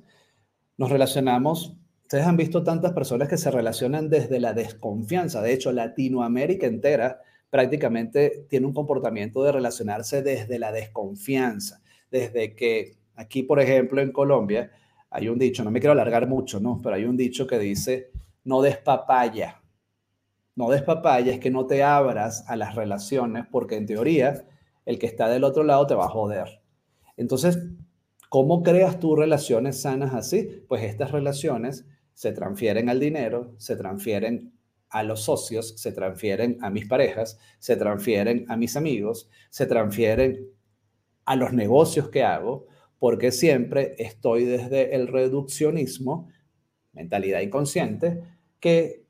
nos 0.76 0.90
relacionamos, 0.90 1.78
ustedes 2.02 2.26
han 2.26 2.36
visto 2.36 2.66
tantas 2.66 2.92
personas 2.92 3.30
que 3.30 3.38
se 3.38 3.50
relacionan 3.50 4.10
desde 4.10 4.42
la 4.42 4.52
desconfianza, 4.52 5.42
de 5.42 5.54
hecho 5.54 5.72
Latinoamérica 5.72 6.68
entera 6.68 7.22
prácticamente 7.50 8.46
tiene 8.50 8.68
un 8.68 8.74
comportamiento 8.74 9.42
de 9.42 9.54
relacionarse 9.54 10.22
desde 10.22 10.60
la 10.60 10.74
desconfianza, 10.74 11.82
desde 12.12 12.56
que 12.56 12.98
aquí, 13.16 13.44
por 13.44 13.60
ejemplo, 13.60 14.02
en 14.02 14.12
Colombia, 14.12 14.72
hay 15.10 15.30
un 15.30 15.40
dicho, 15.40 15.64
no 15.64 15.72
me 15.72 15.80
quiero 15.80 15.94
alargar 15.94 16.28
mucho, 16.28 16.60
¿no? 16.60 16.80
Pero 16.84 16.96
hay 16.96 17.06
un 17.06 17.18
dicho 17.18 17.48
que 17.48 17.58
dice, 17.58 18.12
no 18.44 18.62
des. 18.62 18.80
No 20.56 20.70
des 20.70 20.84
es 21.26 21.40
que 21.40 21.50
no 21.50 21.66
te 21.66 21.84
abras 21.84 22.44
a 22.48 22.56
las 22.56 22.76
relaciones 22.76 23.46
porque 23.50 23.78
en 23.78 23.86
teoría 23.86 24.46
el 24.86 25.00
que 25.00 25.08
está 25.08 25.30
del 25.30 25.44
otro 25.44 25.64
lado 25.64 25.88
te 25.88 25.96
va 25.96 26.06
a 26.06 26.10
joder. 26.10 26.62
Entonces, 27.18 27.60
¿cómo 28.30 28.64
creas 28.64 29.00
tú 29.00 29.16
relaciones 29.16 29.82
sanas 29.82 30.14
así? 30.14 30.64
Pues 30.68 30.84
estas 30.84 31.12
relaciones 31.12 31.86
se 32.14 32.34
transfieren 32.34 32.90
al 32.90 33.00
dinero, 33.00 33.54
se 33.58 33.76
transfieren 33.76 34.54
a 34.90 35.04
los 35.04 35.22
socios, 35.22 35.74
se 35.78 35.94
transfieren 35.94 36.58
a 36.62 36.70
mis 36.70 36.86
parejas, 36.86 37.40
se 37.60 37.78
transfieren 37.78 38.46
a 38.50 38.58
mis 38.58 38.76
amigos, 38.76 39.30
se 39.50 39.66
transfieren 39.66 40.50
a 41.26 41.36
los 41.36 41.54
negocios 41.54 42.10
que 42.10 42.24
hago, 42.24 42.68
porque 43.00 43.32
siempre 43.32 43.96
estoy 43.98 44.46
desde 44.46 44.96
el 44.96 45.08
reduccionismo, 45.08 46.30
mentalidad 46.94 47.42
inconsciente, 47.42 48.24
que 48.60 49.06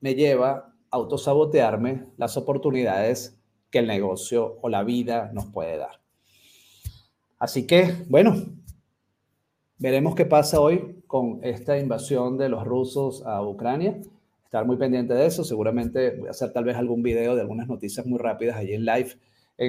me 0.00 0.14
lleva 0.14 0.50
a 0.50 0.74
autosabotearme 0.90 2.06
las 2.16 2.36
oportunidades 2.36 3.38
que 3.70 3.78
el 3.78 3.86
negocio 3.86 4.58
o 4.62 4.68
la 4.68 4.84
vida 4.84 5.30
nos 5.32 5.46
puede 5.46 5.78
dar. 5.78 6.00
Así 7.38 7.66
que, 7.66 7.94
bueno, 8.08 8.34
veremos 9.78 10.14
qué 10.14 10.24
pasa 10.24 10.60
hoy 10.60 11.02
con 11.06 11.40
esta 11.42 11.78
invasión 11.78 12.38
de 12.38 12.48
los 12.48 12.64
rusos 12.64 13.24
a 13.26 13.42
Ucrania 13.42 14.00
estar 14.46 14.64
muy 14.64 14.76
pendiente 14.76 15.12
de 15.12 15.26
eso. 15.26 15.44
Seguramente 15.44 16.16
voy 16.16 16.28
a 16.28 16.30
hacer 16.30 16.52
tal 16.52 16.64
vez 16.64 16.76
algún 16.76 17.02
video 17.02 17.34
de 17.34 17.42
algunas 17.42 17.68
noticias 17.68 18.06
muy 18.06 18.18
rápidas 18.18 18.56
allí 18.56 18.72
en 18.74 18.84
live, 18.84 19.10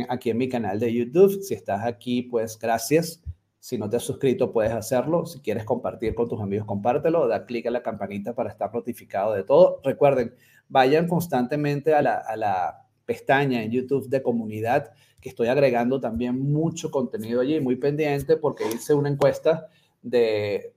aquí 0.10 0.30
en 0.30 0.38
mi 0.38 0.50
canal 0.50 0.80
de 0.80 0.93
YouTube. 0.93 1.41
Si 1.41 1.54
estás 1.54 1.86
aquí, 1.86 2.23
pues 2.23 2.58
gracias. 2.60 3.23
Si 3.60 3.78
no 3.78 3.89
te 3.89 3.97
has 3.97 4.04
suscrito, 4.04 4.52
puedes 4.52 4.71
hacerlo. 4.71 5.26
Si 5.26 5.39
quieres 5.39 5.65
compartir 5.65 6.15
con 6.15 6.30
tus 6.30 6.41
amigos, 6.41 6.67
compártelo. 6.67 7.28
Da 7.28 7.45
clic 7.45 7.65
a 7.67 7.71
la 7.71 7.84
campanita 7.84 8.34
para 8.34 8.50
estar 8.50 8.73
notificado 8.73 9.34
de 9.34 9.43
todo. 9.43 9.82
Recuerden, 9.84 10.36
vayan 10.69 11.08
constantemente 11.08 11.93
a 11.93 12.02
la, 12.02 12.15
a 12.15 12.36
la 12.36 12.88
pestaña 13.06 13.63
en 13.63 13.71
YouTube 13.71 14.10
de 14.10 14.21
comunidad, 14.21 14.91
que 15.21 15.30
estoy 15.30 15.47
agregando 15.47 16.00
también 16.00 16.39
mucho 16.39 16.91
contenido 16.91 17.41
allí, 17.41 17.60
muy 17.60 17.78
pendiente, 17.78 18.38
porque 18.38 18.65
hice 18.67 18.93
una 18.93 19.10
encuesta 19.10 19.67
de 20.02 20.73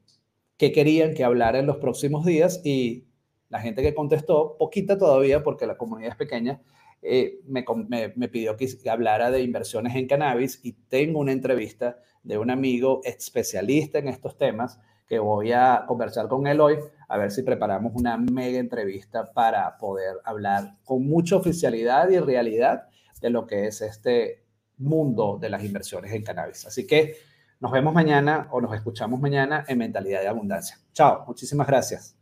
qué 0.56 0.72
querían 0.72 1.14
que 1.14 1.24
hablara 1.24 1.58
en 1.58 1.66
los 1.66 1.78
próximos 1.78 2.24
días 2.24 2.60
y 2.64 3.04
la 3.48 3.60
gente 3.60 3.82
que 3.82 3.94
contestó, 3.94 4.56
poquita 4.58 4.96
todavía 4.96 5.42
porque 5.42 5.66
la 5.66 5.76
comunidad 5.76 6.12
es 6.12 6.16
pequeña, 6.16 6.62
eh, 7.02 7.40
me, 7.46 7.64
me, 7.88 8.28
pidió 8.28 8.56
que 8.56 8.68
hablara 8.90 9.30
de 9.30 9.42
inversiones 9.42 9.96
en 9.96 10.06
cannabis 10.06 10.60
y 10.62 10.72
tengo 10.72 11.20
una 11.20 11.32
entrevista 11.32 11.98
de 12.22 12.36
un 12.36 12.50
amigo 12.50 13.00
especialista 13.04 13.98
en 13.98 14.08
estos 14.08 14.36
temas 14.36 14.78
que 15.06 15.18
voy 15.18 15.52
a 15.52 15.84
conversar 15.88 16.28
con 16.28 16.46
él 16.46 16.60
hoy, 16.60 16.78
a 17.08 17.18
ver 17.18 17.32
si 17.32 17.42
preparamos 17.42 17.92
una 17.96 18.16
mega 18.16 18.58
entrevista 18.58 19.32
para 19.32 19.76
poder 19.76 20.16
hablar 20.24 20.76
con 20.84 21.04
mucha 21.04 21.36
oficialidad 21.36 22.08
y 22.10 22.20
realidad 22.20 22.84
de 23.20 23.30
lo 23.30 23.46
que 23.46 23.66
es 23.66 23.80
este 23.80 24.44
mundo 24.76 25.38
de 25.40 25.50
las 25.50 25.64
inversiones 25.64 26.12
en 26.12 26.22
cannabis. 26.22 26.66
Así 26.66 26.86
que 26.86 27.16
nos 27.58 27.72
vemos 27.72 27.92
mañana 27.92 28.48
o 28.52 28.60
nos 28.60 28.74
escuchamos 28.74 29.20
mañana 29.20 29.64
en 29.66 29.78
Mentalidad 29.78 30.20
de 30.20 30.28
Abundancia. 30.28 30.78
Chao, 30.92 31.24
muchísimas 31.26 31.66
gracias. 31.66 32.19